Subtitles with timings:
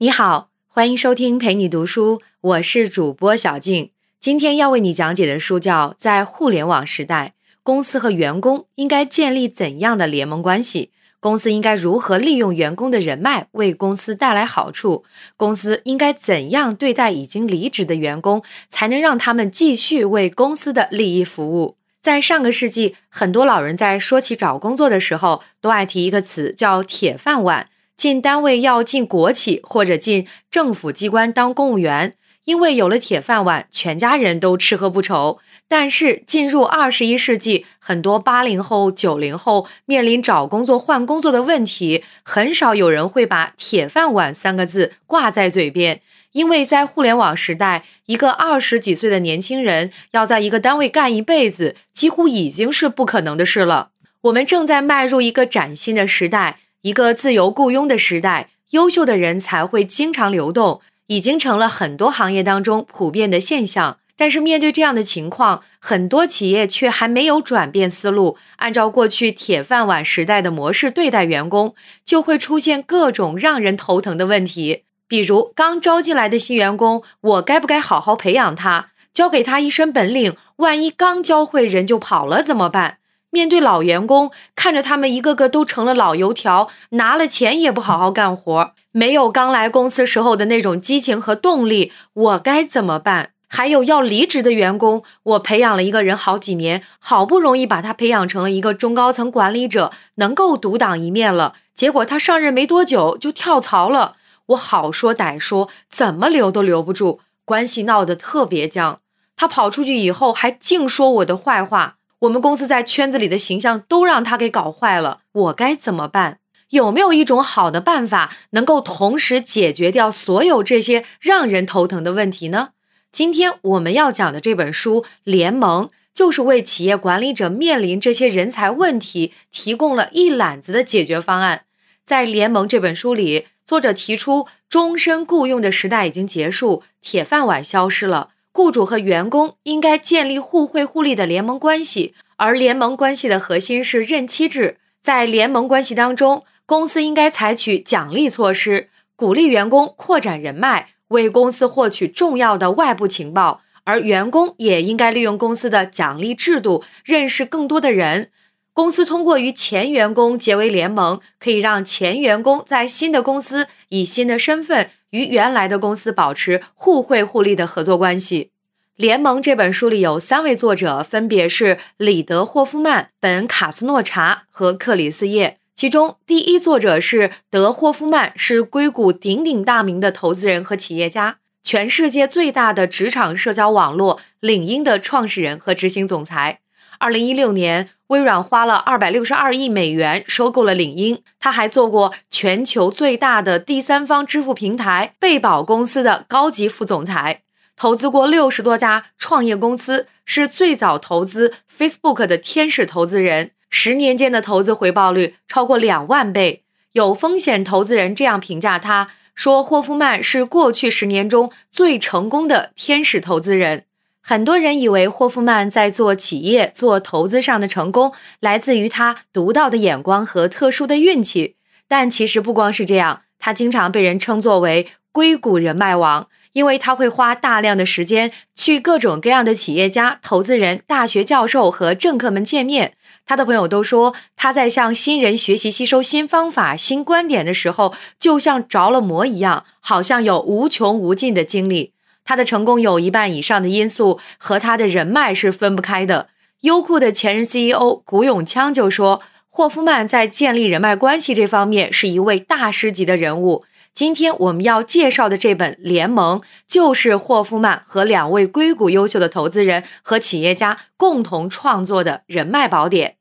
[0.00, 3.90] 你好，欢迎收听陪你读书，我是主播小静。
[4.20, 7.34] 今天要为你讲解的书叫《在互联网时代，
[7.64, 10.92] 公司和员工应该建立怎样的联盟关系？
[11.18, 15.02] 公司应该如何利用员工的人脉为公司带来好处？
[15.36, 21.76] 公司应该怎样对待已经离职的员工，才能让他们继续为公司的利益服务？
[22.00, 27.68] 在上个世纪，很多老人在说起找工作的时候，都爱提一个词，叫“铁饭碗”。
[27.98, 35.40] 进单位要进国企或者进政府机关当公务员，因为有了铁饭碗，全家人都吃喝不愁。
[35.66, 46.00] 但是进入二十一世纪，很多八零后、九零后面临找工作、换工作的问题，很少有人会把“铁饭碗”三个字挂在嘴边。
[46.30, 53.90] 因为在互联网时代，一个二十几岁的年轻人要在一个单位干一辈子，几乎已经是不可能的事了。
[54.22, 56.60] 我们正在迈入一个崭新的时代。
[56.82, 63.98] 一个自由雇佣的时代，优秀的人才会经常流动，已经成了很多行业当中普遍的现象。
[64.16, 74.82] 但是面对这样的情况，很多企业却还没有转变思路，按照过去铁饭碗时代的模式对待员工，就会出现各种让人头疼的问题。
[75.06, 80.36] 比如刚招进来的新员工，我该不该好好培养他，教给他一身本领？
[80.56, 82.97] 万一刚教会人就跑了怎么办？
[83.30, 93.30] 面对老员工，看着他们一个个都成了老油条，拿了钱也不好好干活，没有刚来公司时候的那种激情和动力，我该怎么办？
[93.50, 109.00] 还有要离职的员工，我培养了一个人好几年，好不容易把他培养成了一个中高层管理者，能够独当一面了，结果他上任没多久就跳槽了，我好说歹说，怎么留都留不住，关系闹得特别僵。
[109.36, 111.97] 他跑出去以后，还净说我的坏话。
[112.20, 116.38] 我们公司在圈子里的形象都让他给搞坏了，我该怎么办？
[116.70, 122.70] 有没有一种好的办法能够同时解决掉所有这些让人头疼的问题呢？
[123.10, 131.62] 今天我们要讲的这本书《联盟》，就是为企业管理者面临这些人才问题提供了一揽子的解决方案。
[132.04, 138.30] 在《联盟》这本书里，作者提出，终身雇佣的时代已经结束，铁饭碗消失了。
[138.58, 144.78] 雇主和员工应该建立互惠互利的联盟关系，而联盟关系的核心是任期制。
[145.00, 158.32] 在联盟关系当中，公司应该采取奖励措施，鼓励员工扩展人脉，为公司获取重要的外部情报；而员工也应该利用公司的奖励制度，认识更多的人。
[158.78, 164.90] 公司通过与前员工结为联盟，可以让前员工在新的公司以新的身份。
[165.10, 168.52] 与原来的公司保持互惠互利的合作关系。
[168.94, 175.58] 联盟这本书里有三位作者，分别是里德·霍夫曼、本·卡斯诺查和克里斯·叶。
[175.74, 186.60] 其中，第一作者是德·霍夫曼，是硅谷鼎鼎大名的投资人和企业家，全世界最大的职场社交网络领英的创始人和执行总裁。
[186.98, 191.22] 二零一六年，微软花了二百六十二亿美元收购了领英。
[191.38, 197.42] 他还做过全球最大的第三方支付平台贝宝公司的高级副总裁，
[197.76, 203.52] 投资过六十多家创业公司，是最早投资 Facebook 的天使投资人。
[203.70, 206.64] 十年间的投资回报率超过两万倍。
[206.92, 213.84] 有风险投资人这样评价他说：“霍夫曼是过去十年中最成功的天使投资人。”
[214.28, 221.56] 很多人以为霍夫曼在做企业、做投资上的成功来自于他独到的眼光和特殊的运气，
[221.88, 223.22] 但其实不光是这样。
[223.38, 232.92] 他经常被人称作为“硅谷人脉王”，因为他会花大量的时间去各种各样的企业家、投资人、大学教授和政客们见面。
[233.24, 241.94] 他的朋友都说，他在向新人学习、吸收新方法、新观点的时候，就像着了魔一样，好像有无穷无尽的精力。
[242.28, 246.28] 他的成功有一半以上的因素和他的人脉是分不开的。
[246.60, 253.64] 优酷的前任 CEO 古永锵就说：“霍夫曼在建立人脉关系这方面是一位大师级的人物。”
[253.94, 263.14] 今天我们要介绍的这本《联盟》，就是霍夫曼和两位硅谷优秀的投资人和企业家共同创作的人脉宝典。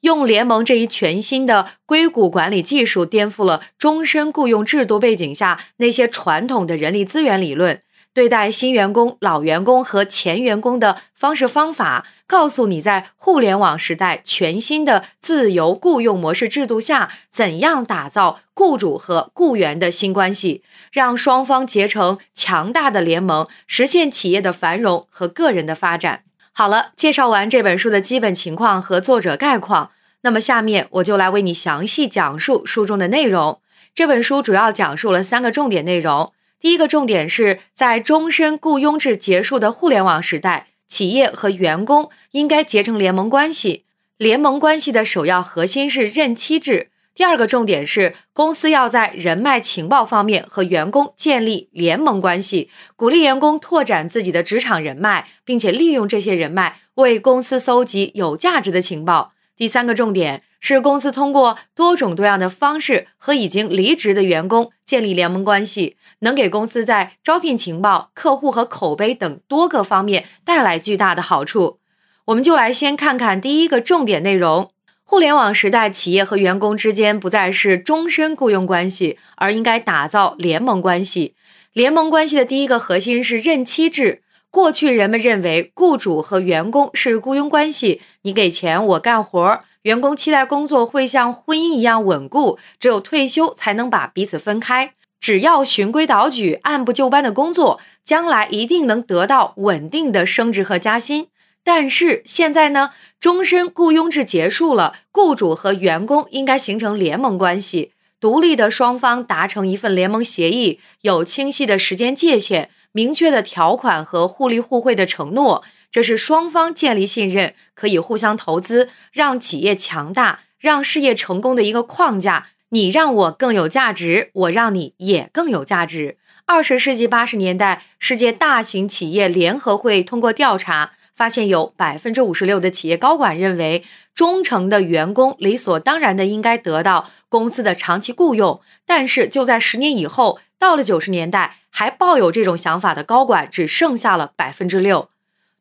[0.00, 7.82] 用联盟这一全新的硅谷管理技术，颠覆了终身雇佣制度背景下那些传统的人力资源理论。
[8.14, 20.62] 对待新员工、老员工和前员工的方式方法，告诉你在互联网时代全新的自由雇佣模式制度下，怎样打造雇主和雇员的新关系，
[20.92, 26.22] 让双方结成强大的联盟，实现企业的繁荣和个人的发展。
[26.52, 29.90] 好了，介绍完这本书的基本情况和作者概况，
[30.20, 33.58] 那么下面我就来为你详细讲述书中的内容。
[33.92, 36.32] 这本书主要讲述了三个重点内容。
[36.64, 43.84] 第一个重点是在终身雇佣制结束的互联网时代，企业和员工应该结成联盟关系。
[44.16, 46.88] 联盟关系的首要核心是任期制。
[47.14, 59.34] 第二个重点是公司要在人脉情报方面和员工建立联盟关系，鼓励员工拓展自己的职场人脉，并且利用这些人脉为公司搜集有价值的情报。
[59.54, 71.80] 第三个重点是，公司通过多种多样的方式和已经离职的员工建立联盟关系，能给公司在招聘情报、客户和口碑等多个方面带来巨大的好处。
[72.24, 74.70] 我们就来先看看第一个重点内容：
[75.04, 81.34] 互联网时代，企业和员工之间不再是终身雇佣关系，而应该打造联盟关系。
[81.74, 84.22] 联盟关系的第一个核心是任期制。
[84.50, 94.94] 过去人们认为雇主和员工是雇佣关系，你给钱我干活，员工期待工作会像婚姻一样稳固，只有退休才能把彼此分开。
[95.20, 101.28] 只要循规蹈矩、按部就班的工作，将来一定能得到稳定的升职和加薪。
[101.62, 112.70] 但是现在呢，终身雇佣制结束了，雇主和员工应该形成联盟关系，独立的双方达成一份联盟协议，有清晰的时间界限。
[112.92, 122.48] 明确的条款和互利互惠的承诺，这是双方建立信任、可以互相投资、让企业强大、让事业成功的一个框架。
[122.70, 126.16] 你让我更有价值，我让你也更有价值。
[126.46, 133.84] 二十世纪八十年代，世界大型企业联合会通过调查发现，有百分之五十六的企业高管认为，
[134.16, 138.60] 忠诚的员工理所当然的应该得到公司的长期雇佣。
[138.84, 141.58] 但是就在十年以后，到了九十年代。
[141.76, 145.08] 还抱有这种想法的高管只剩下了百分之六。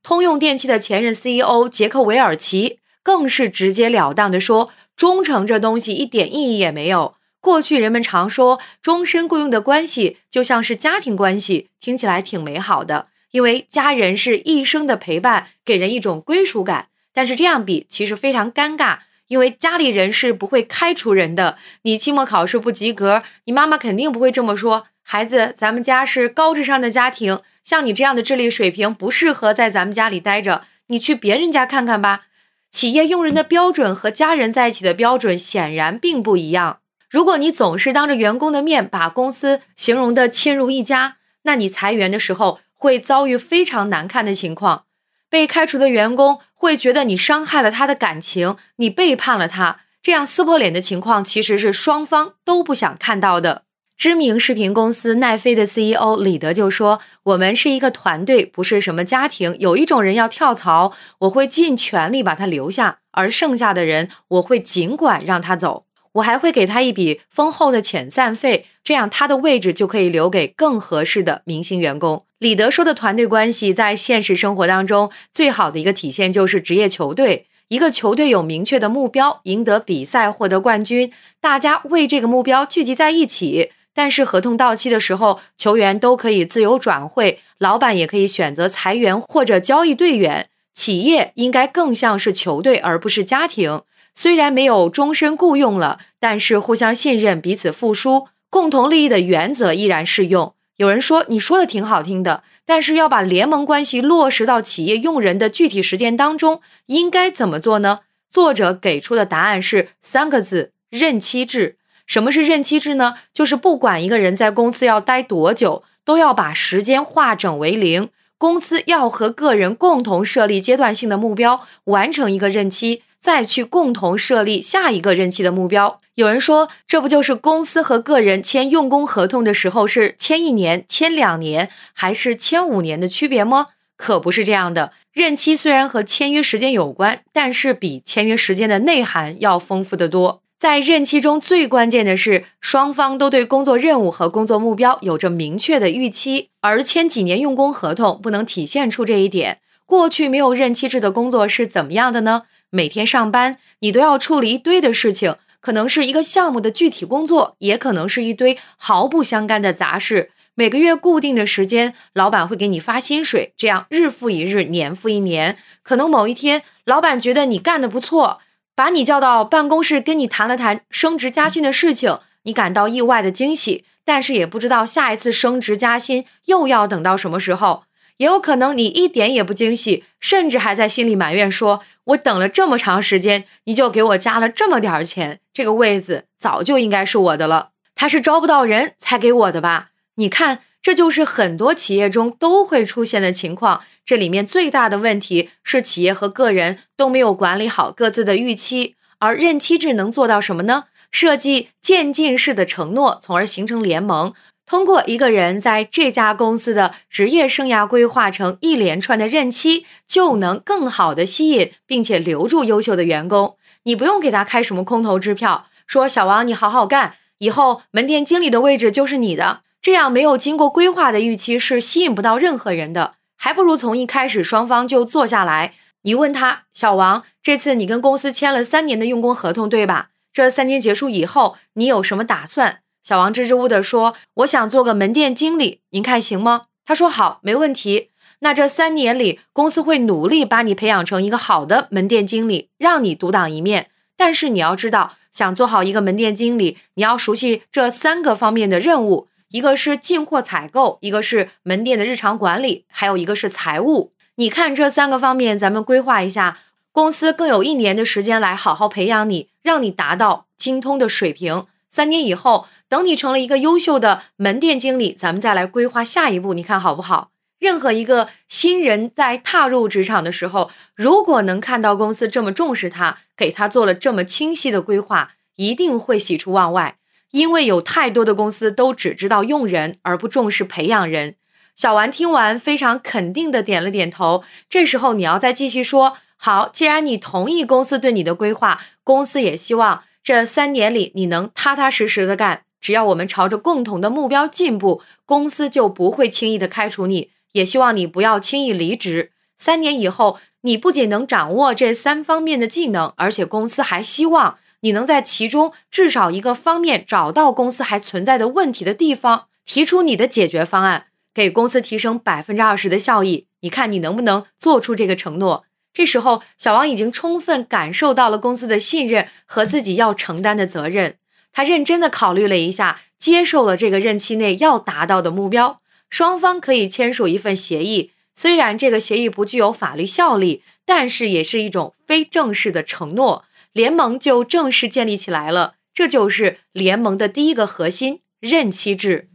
[0.03, 7.15] 通用电气的前任 CEO 杰克韦尔奇更是直截了当地说：“忠诚这东西一点意义也没有。
[7.39, 16.87] 过去人们常说终身雇佣的关系就像是家庭关系，听起来挺美好的，因为家人是一生的陪伴，给人一种归属感。
[17.13, 21.57] 但是这样比其实非常尴尬，因为家里人是不会开除人的。
[21.83, 32.25] 你期末考试不及格，你妈妈肯定不会这么说。”孩子，咱们家是高智商的家庭，像你这样的智力水平不适合在咱们家里待着，你去别人家看看吧。
[32.71, 36.79] 企业用人的标准和家人在一起的标准显然并不一样。
[37.09, 44.85] 如果你总是当着员工的面把公司形容的亲如一家，那你裁员的时候会遭遇非常难看的情况。
[45.29, 53.63] 被开除的员工会觉得你伤害了他的感情，你背叛了他，这样撕破脸的情况其实是双方都不想看到的。
[53.97, 59.55] 知名视频公司奈飞的 CEO 李德就说：“我们是一个团队，不是什么家庭。
[59.59, 65.85] 有一种人要跳槽，我会尽全力把他留下；而剩下的人，我会尽管让他走。
[66.13, 77.47] 我还会给他一笔丰厚的遣散费，这样他的位置就可以留给更合适的明星员工。”李德说的团队关系，在现实生活当中最好的一个体现就是职业球队。
[77.69, 83.71] 一个球队有明确的目标，赢得比赛，获得冠军，大家为这个目标聚集在一起。
[83.93, 90.49] 但是合同到期的时候，球员都可以自由转会，老板也可以选择裁员或者交易队员。
[90.73, 93.83] 企业应该更像是球队，而不是家庭。
[94.15, 100.53] 虽然没有终身雇佣了，但是互相信任、彼此付出、共同利益的原则依然适用。
[100.77, 107.99] 有人说你说的挺好听的，但是要把联盟关系落实到企业用人的具体实践当中，应该怎么做呢？
[108.27, 111.77] 作者给出的答案是三个字：任期制。
[112.05, 113.15] 什么是任期制呢？
[113.33, 118.09] 就是不管一个人在公司要待多久，都要把时间化整为零。
[118.37, 125.99] 公司要和个人共同设立阶段性的目标，完成一个任期，再去共同设立下一个任期的目标。
[126.15, 133.67] 有人说，这不就是公司和个人签用工合同的时候是签一年、签两年，还是签五年的区别吗？
[133.95, 134.91] 可不是这样的。
[135.11, 140.42] 任期虽然和签约时间有关，但是比签约时间的内涵要丰富的多。
[140.63, 149.59] 在任期中最关键的是，双方都对工作任务和工作目标有着明确的预期，而签几年用工合同不能体现出这一点。
[149.85, 152.43] 过去没有任期制的工作是怎么样的呢？
[152.69, 160.31] 每天上班，你都要处理一堆的事情，可能是一个项目的具体工作，也可能是一堆毫不相干的杂事。
[160.55, 165.57] 每个月固定的时间，老板会给你发薪水，这样日复一日，年复一年。
[165.81, 168.39] 可能某一天，老板觉得你干得不错。
[168.75, 177.83] 把你叫到办公室，跟你谈了谈升职加薪的事情，你感到意外的惊喜，但是也不知道下一次升职加薪又要等到什么时候。
[178.17, 187.69] 也有可能你一点也不惊喜，甚至还在心里埋怨说：“我等了这么长时间，你就给我加了这么点儿钱，这个位子早就应该是我的了。
[187.95, 189.89] 他是招不到人才给我的吧？
[190.15, 193.81] 你看，这就是很多企业中都会出现的情况。
[194.05, 200.83] 这里面最大的问题是企业和个人都没有管理好各自的预期，而任期制能做到什么呢？
[201.09, 204.33] 设计渐进式的承诺，从而形成联盟。
[204.65, 213.55] 通过一个人在这家公司的职业生涯规划成一连串的任期，就能更好的吸引并且留住优秀的员工。
[213.83, 219.61] 你不用给他开什么空头支票，说小王你好好干，以后门店经理的位置就是你的。
[219.83, 225.73] 这样没有经过规划的预期是吸引不到任何人的，还不如从一开始双方就坐下来。
[226.03, 230.11] 你问他，小王，这次你跟公司签了三年的用工合同，对吧？
[230.31, 232.79] 这三年结束以后，你有什么打算？
[233.03, 238.11] 小王支支吾吾地说：“我想做个门店经理，您看行吗？”他说：“好，没问题。
[238.39, 243.89] 那这三年里，公司会努力把你培养成一个好的门店经理，让你独当一面。
[244.15, 254.11] 但是你要知道，想做好一个门店经理，你要熟悉这三个方面的任务：一个是进货采购，一个是门店的日常管理，还有一个是财务。
[254.37, 256.57] 你看这三个方面，咱们规划一下，
[256.91, 267.29] 公司更有一年的时间来好好培养你，让你达到精通的水平。”三年以后，等你成了一个优秀的门店经理，咱们再来规划下一步，你看好不好？
[267.59, 276.95] 任何一个新人在踏入职场的时候，如果能看到公司这么重视他，给他做了这么清晰的规划，一定会喜出望外。
[277.33, 281.35] 因为有太多的公司都只知道用人，而不重视培养人。
[281.75, 284.43] 小丸听完，非常肯定的点了点头。
[284.69, 290.03] 这时候你要再继续说，好，既然你同意公司对你的规划，公司也希望。
[290.23, 297.31] 这三年里，你能踏踏实实的干，只要我们朝着共同的目标进步，公司就不会轻易的开除你。
[297.53, 299.31] 也希望你不要轻易离职。
[299.57, 313.47] 三年以后，你不仅能掌握这三方面的技能，而且公司还希望你能在其中至少一个方面找到公司还存在的问题的地方，提出你的解决方案，给公司提升百分之二十的效益。
[313.61, 315.63] 你看你能不能做出这个承诺？
[315.93, 321.15] 这时候，小王已经充分感受到了公司的信任和自己要承担的责任。
[321.53, 325.79] 他认真的考虑了一下，接受了这个任期内要达到的目标。
[326.09, 333.45] 双方可以签署一份协议，虽然这个协议不具有法律效力，但是也是一种非正式的承诺。
[333.73, 335.73] 联盟就正式建立起来了。
[335.93, 339.29] 这就是联盟的第一个核心——任期制。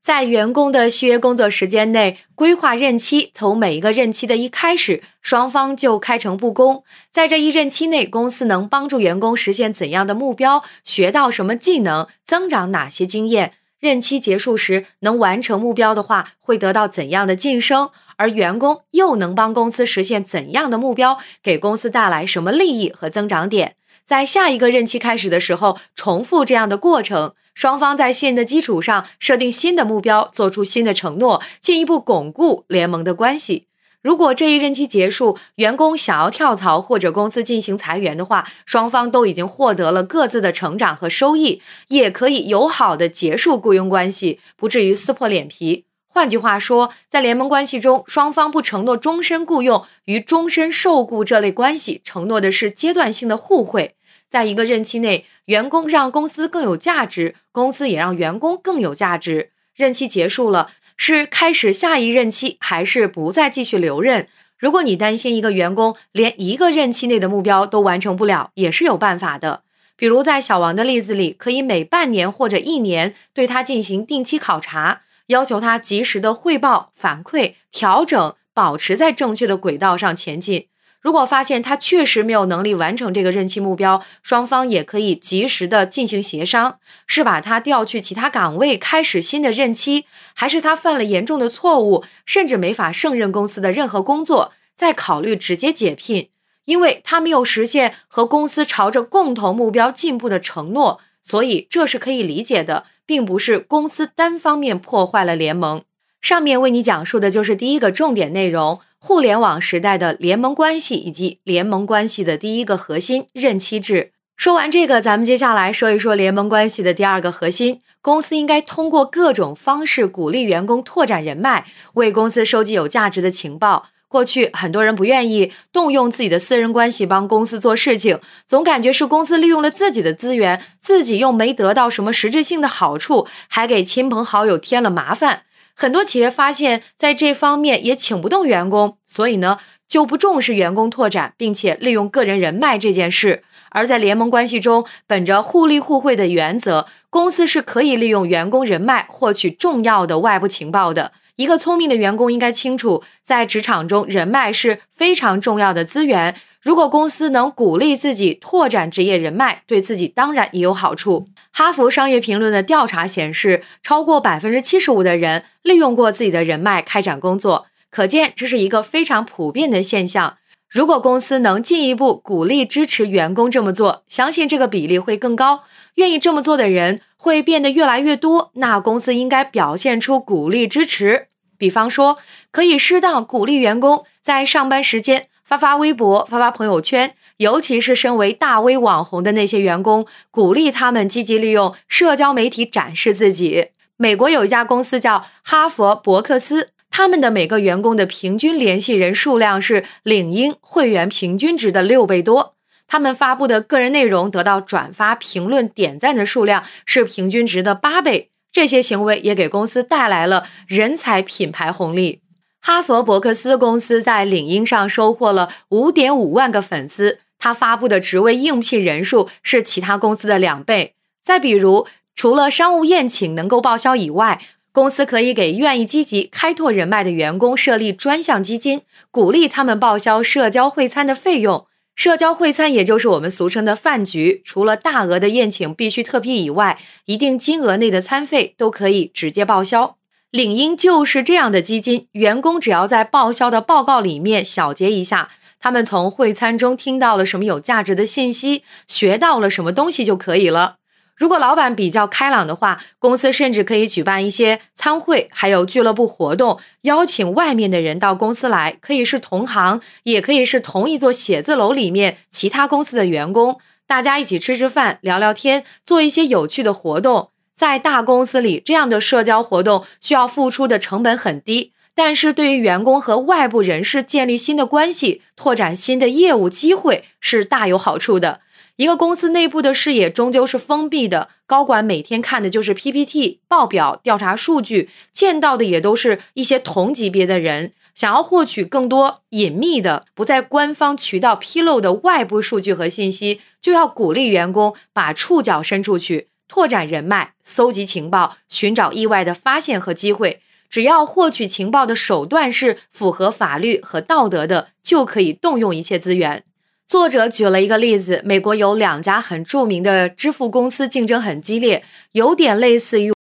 [0.00, 6.82] 在员工的续约工作时间内规划任期，从每一个任期的一开始，双方就开诚布公。
[7.12, 13.52] 在这一任期内，公司能帮助员工实现怎样的目标，学到什么技能，增长哪些经验？
[13.78, 17.90] 任期结束时能完成目标的话，会得到怎样的晋升？
[18.18, 23.76] 而员工又能帮公司实现怎样的目标，给公司带来什么利益和增长点？
[24.04, 27.32] 在下一个任期开始的时候，重复这样的过程。
[27.54, 33.66] 双方在信任的基础上设定新的目标，做出新的承诺，进一步巩固联盟的关系。
[34.00, 45.87] 如果这一任期结束，员工想要跳槽或者公司进行裁员的话，双方都已经获得了各自的成长和收益，也可以友好的结束雇佣关系，不至于撕破脸皮。
[46.10, 53.94] 换句话说，在联盟关系中，双方不承诺终身雇佣与终身受雇这类关系，承诺的是阶段性的互惠。
[54.28, 59.50] 在一个任期内，员工让公司更有价值，公司也让员工更有价值。
[59.76, 64.26] 任期结束了，是开始下一任期，还是不再继续留任？
[64.58, 69.62] 如果你担心一个员工连一个任期内的目标都完成不了，也是有办法的。
[69.96, 80.68] 比如在小王的例子里，可以每半年或者一年对他进行定期考察，要求他及时的汇报、反馈、调整，保持在正确的轨道上前进。
[81.00, 96.30] 如果发现他确实没有能力完成这个任期目标，双方也可以及时的进行协商，是把他调去其他岗位，开始新的任期，还是他犯了严重的错误，甚至没法胜任公司的任何工作，再考虑直接解聘，
[96.64, 105.82] 因为他没有实现和公司朝着共同目标进步的承诺，所以这是可以理解的，并不是公司单方面破坏了联盟。
[106.20, 108.80] 上面为你讲述的就是第一个重点内容。
[109.00, 114.12] 互联网时代的联盟关系以及联盟关系的第一个核心任期制。
[114.36, 117.80] 说完这个，咱们接下来说一说联盟关系的第二个核心。
[118.02, 123.86] 公司应该通过各种方式鼓励员工拓展人脉，为公司收集有价值的情报。
[124.08, 135.42] 过去很多人不愿意动用自己的私人关系帮公司做事情，总感觉是公司利用了自己的资源，自己又没得到什么实质性的好处，还给亲朋好友添了麻烦。
[135.74, 143.44] 很多企业发现，在这方面也请不动员工，所以呢，就不重视员工拓展，并且利用个人人脉这件事。
[143.70, 151.12] 而在联盟关系中，本着互利互惠的原则，公司是可以利用员工人脉获取重要的外部情报的。
[151.38, 156.34] 一个聪明的员工应该清楚，在职场中，人脉是非常重要的资源。
[156.60, 161.28] 如果公司能鼓励自己拓展职业人脉，对自己当然也有好处。
[161.52, 170.37] 哈佛商业评论的调查显示，超过百分之七十五的人利用过自己的人脉开展工作，可见这是一个非常普遍的现象。
[170.70, 175.62] 如果公司能进一步鼓励支持员工这么做，相信这个比例会更高。
[175.94, 182.18] 愿意这么做的人会变得越来越多，那公司应该表现出鼓励支持，比方说
[182.50, 193.68] 可以适当鼓励员工在上班时间发发微博、发发朋友圈，尤其是身为大 V 网红的那些员工，鼓励他们积极利用社交媒体展示自己。
[193.96, 196.68] 美国有一家公司叫哈佛伯克斯。
[196.90, 208.30] 他们的每个员工的平均联系人数量是领英会员平均值的六倍多，他们发布的个人内容得到转发、评论、点赞的数量是平均值的八倍。
[208.50, 212.22] 这些行为也给公司带来了人才品牌红利。
[212.60, 220.94] 哈佛伯克斯公司在领英上收获了五点五万个粉丝，他发布的职位应聘人数是其他公司的两倍。
[221.22, 224.40] 再比如，除了商务宴请能够报销以外，
[224.78, 231.66] 公司可以给愿意积极开拓人脉的员工设立专项基金，鼓励他们报销社交会餐的费用。
[231.96, 239.96] 社交会餐也就是我们俗称的饭局，除了大额的宴请必须特批以外，一定金额内的餐费都可以直接报销。
[240.30, 250.76] 领英就是这样的基金，员工只要在报销的报告里面小结一下，他们从会餐中听到了什么有价值的信息，学到了什么东西就可以了。
[251.18, 263.58] 如果老板比较开朗的话，公司甚至可以举办一些参会，还有俱乐部活动，邀请外面的人到公司来，可以是同行，也可以是同一座写字楼里面其他公司的员工，
[263.88, 267.30] 大家一起吃吃饭、聊聊天，做一些有趣的活动。
[267.56, 278.42] 在大公司里，这样的社交活动需要付出的成本很低，但是对于员工和外部人士建立新的关系、拓展新的业务机会是大有好处的。
[278.78, 287.72] 一个公司内部的视野终究是封闭的，高管每天看的就是 PPT 报表、调查数据，见到的也都是一些同级别的人。
[287.96, 300.40] 想要获取更多隐秘的、不在官方渠道披露的外部数据和信息，就要鼓励员工把触角伸出去，拓展人脉，搜集情报，寻找意外的发现和机会。
[300.70, 306.44] 只要获取情报的手段是符合法律和道德的，就可以动用一切资源。
[306.88, 313.12] 作者举了一个例子：美国有两家很著名的支付公司，竞争很激烈，有点类似于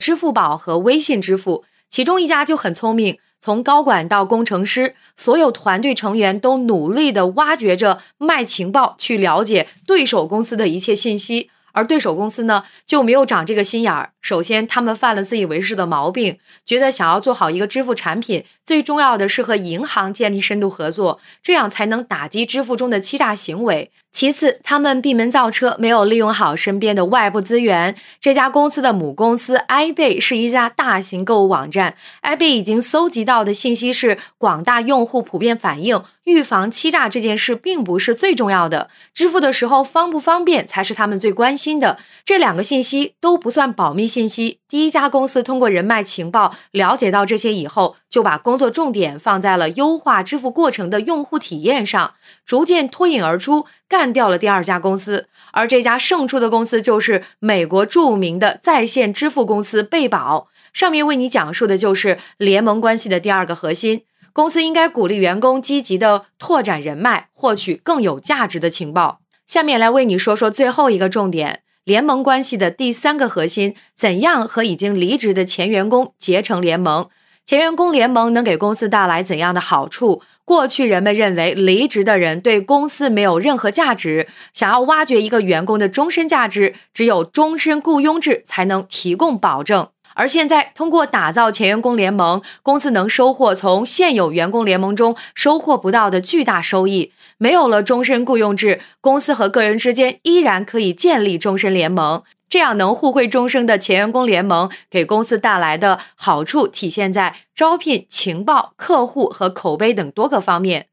[0.00, 1.64] 支付宝和微信支付。
[1.88, 11.48] 其中一家就很聪明，从高管到工程师，所有团队成员都努力地挖掘着卖情报，去了解对手公司的一切信息。
[11.72, 14.12] 而对手公司呢，就没有长这个心眼儿。
[14.20, 23.90] 首先，他们犯了自以为是的毛病，觉得想要做好一个支付产品，最重要的是和银行建立深度合作，这样才能打击支付中的欺诈行为。
[24.12, 27.96] 其次，他们闭门造车，没有利用好身边的外部资源。
[28.20, 41.98] 这家公司的母公司 iBay 是一家大型购物网站，iBay 已经搜集到的信息是，广大用户普遍反映，预防欺诈这件事并不是最重要的，支付的时候方不方便才是他们最关心的。
[42.24, 44.58] 这两个信息都不算保密信息。
[44.68, 52.14] 第一家公司通过人脉情报了解到这些以后，就把工作重点放在了优化支付过程的用户体验上，
[52.46, 55.28] 逐渐脱颖而出，干掉了第二家公司。
[55.52, 60.48] 而这家胜出的公司就是美国著名的在线支付公司贝宝。
[60.72, 69.20] 上面为你讲述的就是联盟关系的第二个核心：公司应该鼓励员工积极的拓展人脉，获取更有价值的情报。
[69.46, 71.60] 下面来为你说说最后一个重点。
[71.84, 77.10] 联盟关系的第三个核心：怎样和已经离职的前员工结成联盟？
[77.44, 80.22] 前员工联盟能给公司带来怎样的好处？
[80.44, 89.88] 过去人们认为离职的人对公司没有任何价值，想要挖掘一个员工的终身价值，只有终身雇佣制才能提供保证。
[90.14, 97.12] 而现在，通过打造前员工联盟，公司能收获从现有员工联盟中收获不到的巨大收益。
[97.38, 102.22] 没有了终身雇佣制，公司和个人之间依然可以建立终身联盟。
[102.52, 110.88] 这样能互惠终生的前员工联盟，给公司带来的好处体现在招聘、情报、客户和口碑等多个方面。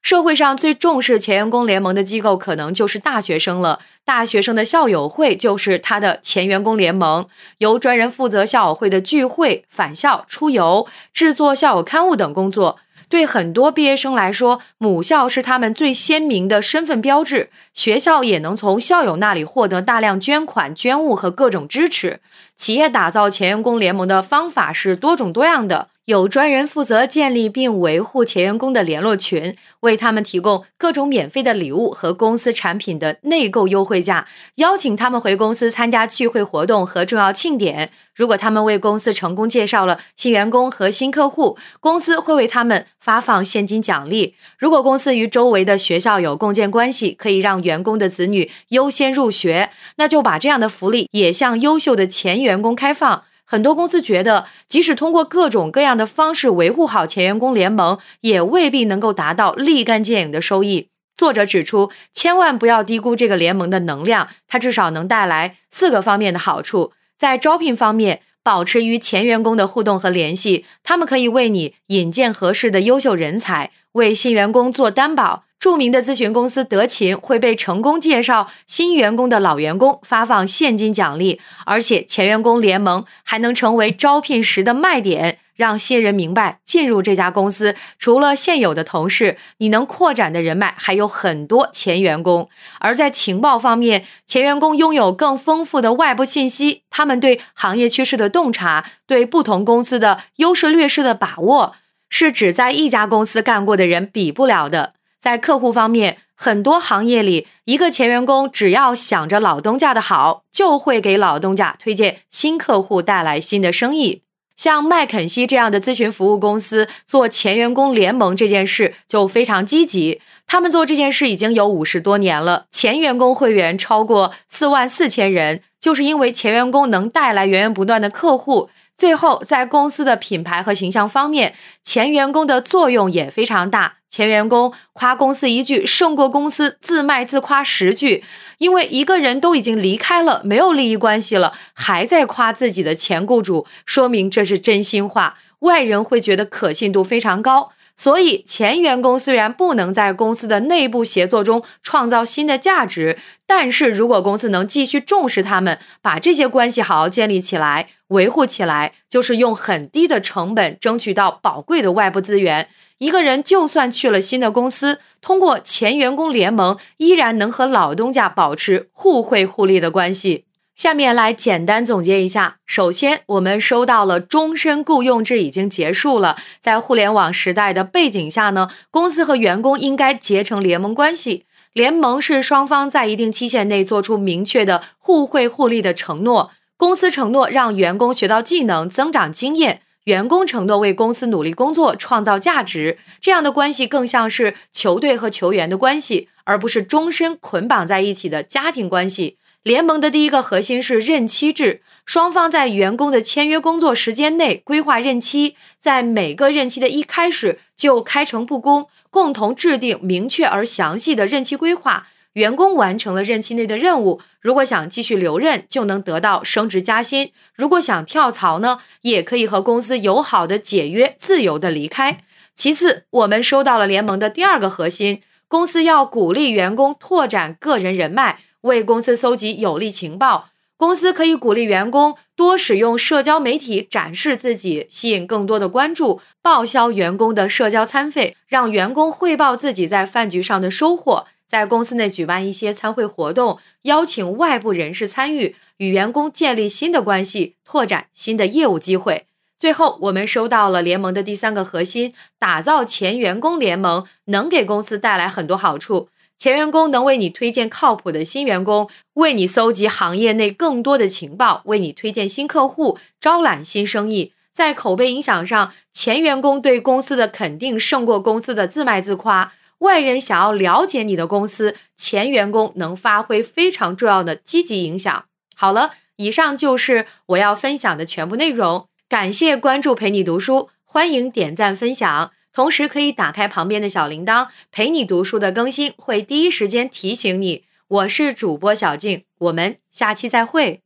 [0.00, 3.80] 社会上最重视前员工联盟的机构，可能就是大学生了。
[4.06, 12.78] 大学生的校友会就是他的前员工联盟，由专人负责校友会的聚会、返校、出游、制作校友刊物等工作。
[13.12, 17.50] 对很多毕业生来说，母校是他们最鲜明的身份标志。
[17.74, 22.20] 学校也能从校友那里获得大量捐款、捐物和各种支持。
[22.56, 25.88] 企业打造前员工联盟的方法是多种多样的。
[26.06, 37.92] 有专人负责建立并维护前员工的联络群，为他们提供各种免费的礼物和公司产品的内购优惠价，邀请他们回公司参加聚会活动和重要庆典。
[38.16, 44.34] 如果他们为公司成功介绍了新员工和新客户，公司会为他们发放现金奖励。
[44.58, 53.22] 如果公司与周围的学校有共建关系，可以让员工的子女优先入学，那就把这样的福利也向优秀的前员工开放。
[53.52, 60.88] 很多公司觉得，即使通过各种各样的方式维护好前员工联盟，也未必能够达到立竿见影的收益。
[61.18, 66.92] 作者指出，千万不要低估这个联盟的能量，它至少能带来四个方面的好处。
[67.18, 75.44] 在招聘方面，保持与前员工的互动和联系，他们可以为你引荐合适的优秀人才，为新员工做担保。
[75.62, 92.48] 著名的咨询公司德勤会被成功介绍新员工的老员工发放现金奖励，而且前员工联盟还能成为招聘时的卖点，让新人明白进入这家公司除了现有的同事，你能扩展的人脉还有很多前员工。
[92.80, 101.76] 而在情报方面，前员工拥有更丰富的外部信息，他们对行业趋势的洞察，对不同公司的优势劣势的把握，
[102.08, 104.94] 是只在一家公司干过的人比不了的。
[105.22, 114.22] 在客户方面，很多行业里，一个前员工只要想着老东家的好，就会给老东家推荐新客户，带来新的生意。
[114.56, 128.70] 像麦肯锡这样的咨询服务公司做前员工联盟这件事就非常积极，他们做这件事已经有五十多年了，前员工会员超过四万四千人，就是因为前员工能带来源源不断的客户。
[129.02, 133.94] 最后，在公司的品牌和形象方面，前员工的作用也非常大。
[134.08, 138.22] 前员工夸公司一句，胜过公司自卖自夸十句。
[138.58, 147.72] 因为一个人都已经离开了，没有利益关系了，还在夸自己的前雇主，说明这是真心话，外人会觉得可信度非常高。
[147.94, 162.68] 所以，前员工虽然不能在公司的内部协作中创造新的价值，但是如果公司能继续重视他们，把这些关系好好建立起来、维护起来，就是用很低的成本争取到宝贵的外部资源。
[162.98, 170.44] 一个人就算去了新的公司，通过前员工联盟，依然能和老东家保持互惠互利的关系。
[170.74, 172.56] 下面来简单总结一下。
[172.64, 176.36] 首先，我们收到了终身雇佣制已经结束了。
[176.60, 181.44] 在互联网时代的背景下呢，公司和员工应该结成联盟关系。
[181.72, 186.50] 联盟是双方在一定期限内做出明确的互惠互利的承诺。
[186.82, 192.98] 公司承诺让员工学到技能、增长经验，员工承诺为公司努力工作、创造价值。
[193.20, 199.38] 这样的关系更像是球队和球员的关系，而不是终身捆绑在一起的家庭关系。
[199.62, 212.08] 联盟的第一个核心是任期制，双方在员工的签约工作时间内规划任期，在每个任期的一开始就开诚布公，共同制定明确而详细的任期规划。
[212.34, 222.18] 员工完成了任期内的任务，如果想继续留任，就能得到升职加薪；如果想跳槽呢，也可以和公司友好的解约，自由的离开。
[222.54, 228.40] 其次，我们收到了联盟的第二个核心，公司要鼓励员工拓展个人人脉。
[228.62, 249.26] 为公司搜集有利情报，公司可以鼓励员工多使用社交媒体展示自己，吸引更多的关注，报销员工的社交餐费，让员工汇报自己在饭局上的收获，在公司内举办一些参会活动，邀请外部人士参与，与员工建立新的关系，拓展新的业务机会。
[249.58, 256.08] 最后，我们收到了联盟的第三个核心：打造前员工联盟，能给公司带来很多好处。
[256.38, 264.32] 前员工能为你推荐靠谱的新员工，为你搜集行业内更多的情报，为你推荐新客户，招揽新生意。
[264.54, 269.52] 在口碑影响上，前员工对公司的肯定胜过公司的自卖自夸。
[269.82, 275.24] 外人想要了解你的公司，前员工能发挥非常重要的积极影响。
[275.54, 278.88] 好了，以上就是我要分享的全部内容。
[279.08, 282.30] 感谢关注陪你读书，欢迎点赞分享。
[282.52, 287.64] 同时可以打开旁边的小铃铛，陪你读书的更新会第一时间提醒你。
[287.88, 290.81] 我是主播小静，我们下期再会。